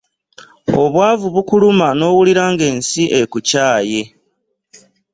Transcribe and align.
Obwavu 0.81 1.27
bukuluma 1.35 1.87
n'owulira 1.97 2.43
ng'ensi 2.53 3.01
ekukyaye. 3.21 4.01